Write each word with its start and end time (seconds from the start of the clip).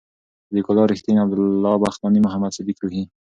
صد 0.47 0.55
یق 0.59 0.67
الله 0.69 0.85
رېښتین، 0.91 1.17
عبد 1.25 1.37
الله 1.41 1.75
بختاني، 1.83 2.19
محمد 2.25 2.51
صدیق 2.57 2.77
روهي 2.83 3.03